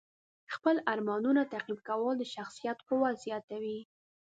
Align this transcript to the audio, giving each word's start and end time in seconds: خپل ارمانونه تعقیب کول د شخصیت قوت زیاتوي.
خپل 0.53 0.75
ارمانونه 0.91 1.41
تعقیب 1.53 1.79
کول 1.87 2.13
د 2.17 2.23
شخصیت 2.35 2.77
قوت 2.89 3.15
زیاتوي. 3.25 3.79